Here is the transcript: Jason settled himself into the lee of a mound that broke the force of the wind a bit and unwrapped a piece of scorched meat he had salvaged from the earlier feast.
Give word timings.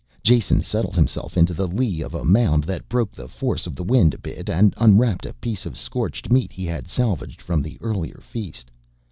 Jason 0.23 0.61
settled 0.61 0.95
himself 0.95 1.37
into 1.37 1.53
the 1.53 1.67
lee 1.67 2.01
of 2.01 2.15
a 2.15 2.25
mound 2.25 2.63
that 2.63 2.89
broke 2.89 3.11
the 3.11 3.27
force 3.27 3.67
of 3.67 3.75
the 3.75 3.83
wind 3.83 4.15
a 4.15 4.17
bit 4.17 4.49
and 4.49 4.73
unwrapped 4.77 5.27
a 5.27 5.33
piece 5.33 5.63
of 5.63 5.77
scorched 5.77 6.31
meat 6.31 6.51
he 6.51 6.65
had 6.65 6.87
salvaged 6.87 7.39
from 7.39 7.61
the 7.61 7.77
earlier 7.81 8.19
feast. 8.19 8.71